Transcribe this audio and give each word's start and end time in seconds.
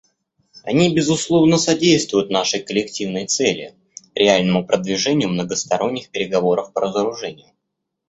Они, 0.63 0.91
безусловно, 0.95 1.59
содействуют 1.59 2.31
нашей 2.31 2.61
коллективной 2.63 3.27
цели— 3.27 3.75
реальному 4.15 4.65
продвижению 4.65 5.29
многосторонних 5.29 6.09
переговоров 6.09 6.73
по 6.73 6.81
разоружению. 6.81 7.51